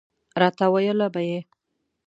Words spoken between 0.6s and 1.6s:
ویله به یې.